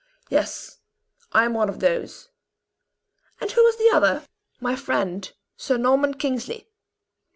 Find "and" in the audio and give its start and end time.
3.39-3.51